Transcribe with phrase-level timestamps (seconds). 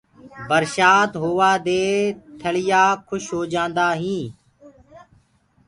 [0.49, 1.83] برشآت هووآ دي
[2.41, 4.27] ٿݪيآ کُش هوجآنٚدآ هينٚ